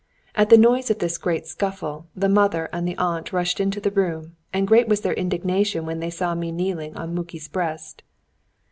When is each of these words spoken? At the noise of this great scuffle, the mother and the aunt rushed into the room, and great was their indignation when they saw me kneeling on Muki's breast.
At 0.33 0.49
the 0.49 0.57
noise 0.57 0.89
of 0.89 0.97
this 0.97 1.19
great 1.19 1.45
scuffle, 1.45 2.07
the 2.15 2.27
mother 2.27 2.69
and 2.73 2.87
the 2.87 2.97
aunt 2.97 3.31
rushed 3.31 3.59
into 3.59 3.79
the 3.79 3.91
room, 3.91 4.35
and 4.51 4.67
great 4.67 4.87
was 4.87 5.01
their 5.01 5.13
indignation 5.13 5.85
when 5.85 5.99
they 5.99 6.09
saw 6.09 6.33
me 6.33 6.51
kneeling 6.51 6.97
on 6.97 7.13
Muki's 7.13 7.47
breast. 7.47 8.01